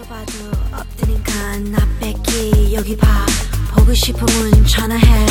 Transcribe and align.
따져봐도 0.00 0.32
없으니까 0.72 1.58
나 1.70 1.86
뺏기. 2.00 2.74
여기 2.74 2.96
봐. 2.96 3.26
보고 3.74 3.92
싶으면 3.94 4.66
전화해. 4.66 5.26